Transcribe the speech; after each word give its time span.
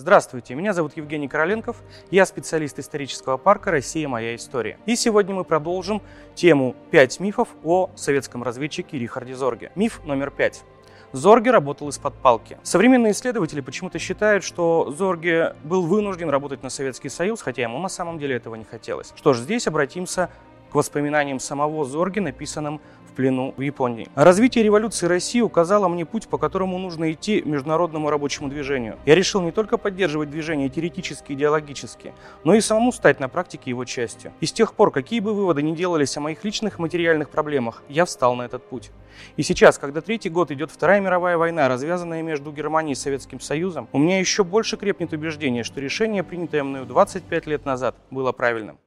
Здравствуйте, 0.00 0.54
меня 0.54 0.72
зовут 0.72 0.96
Евгений 0.96 1.28
Короленков, 1.28 1.76
я 2.10 2.24
специалист 2.24 2.78
исторического 2.78 3.36
парка 3.36 3.70
«Россия. 3.70 4.08
Моя 4.08 4.34
история». 4.34 4.78
И 4.86 4.96
сегодня 4.96 5.34
мы 5.34 5.44
продолжим 5.44 6.00
тему 6.34 6.74
«5 6.90 7.22
мифов 7.22 7.50
о 7.62 7.90
советском 7.96 8.42
разведчике 8.42 8.98
Рихарде 8.98 9.34
Зорге». 9.34 9.72
Миф 9.74 10.00
номер 10.06 10.30
пять. 10.30 10.64
Зорге 11.12 11.50
работал 11.50 11.90
из-под 11.90 12.14
палки. 12.14 12.56
Современные 12.62 13.12
исследователи 13.12 13.60
почему-то 13.60 13.98
считают, 13.98 14.42
что 14.42 14.90
Зорге 14.90 15.54
был 15.64 15.84
вынужден 15.84 16.30
работать 16.30 16.62
на 16.62 16.70
Советский 16.70 17.10
Союз, 17.10 17.42
хотя 17.42 17.60
ему 17.60 17.78
на 17.78 17.90
самом 17.90 18.18
деле 18.18 18.36
этого 18.36 18.54
не 18.54 18.64
хотелось. 18.64 19.12
Что 19.16 19.34
ж, 19.34 19.40
здесь 19.40 19.66
обратимся 19.66 20.30
к 20.70 20.74
воспоминаниям 20.74 21.40
самого 21.40 21.84
Зорги, 21.84 22.20
написанным 22.20 22.80
в 23.10 23.12
плену 23.12 23.52
в 23.56 23.60
Японии. 23.60 24.08
Развитие 24.14 24.64
революции 24.64 25.06
России 25.06 25.40
указало 25.40 25.88
мне 25.88 26.06
путь, 26.06 26.28
по 26.28 26.38
которому 26.38 26.78
нужно 26.78 27.12
идти 27.12 27.42
международному 27.44 28.08
рабочему 28.08 28.48
движению. 28.48 28.96
Я 29.04 29.14
решил 29.14 29.42
не 29.42 29.50
только 29.50 29.78
поддерживать 29.78 30.30
движение 30.30 30.68
теоретически 30.68 31.32
и 31.32 31.34
идеологически, 31.34 32.14
но 32.44 32.54
и 32.54 32.60
самому 32.60 32.92
стать 32.92 33.20
на 33.20 33.28
практике 33.28 33.70
его 33.70 33.84
частью. 33.84 34.32
И 34.40 34.46
с 34.46 34.52
тех 34.52 34.74
пор, 34.74 34.90
какие 34.92 35.20
бы 35.20 35.34
выводы 35.34 35.62
ни 35.62 35.74
делались 35.74 36.16
о 36.16 36.20
моих 36.20 36.44
личных 36.44 36.78
материальных 36.78 37.30
проблемах, 37.30 37.82
я 37.88 38.04
встал 38.04 38.36
на 38.36 38.42
этот 38.42 38.64
путь. 38.68 38.90
И 39.36 39.42
сейчас, 39.42 39.78
когда 39.78 40.00
третий 40.00 40.30
год 40.30 40.50
идет 40.50 40.70
Вторая 40.70 41.00
мировая 41.00 41.36
война, 41.36 41.68
развязанная 41.68 42.22
между 42.22 42.52
Германией 42.52 42.92
и 42.92 42.96
Советским 42.96 43.40
Союзом, 43.40 43.88
у 43.92 43.98
меня 43.98 44.18
еще 44.18 44.44
больше 44.44 44.76
крепнет 44.76 45.12
убеждение, 45.12 45.64
что 45.64 45.80
решение, 45.80 46.22
принятое 46.22 46.62
мною 46.62 46.86
25 46.86 47.46
лет 47.46 47.64
назад, 47.64 47.96
было 48.10 48.32
правильным. 48.32 48.78